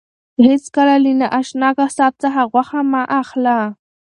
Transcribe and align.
هیڅکله 0.45 0.95
له 1.03 1.11
نااشنا 1.21 1.69
قصاب 1.77 2.13
څخه 2.23 2.41
غوښه 2.51 2.79
مه 2.91 3.01
اخله. 3.21 3.57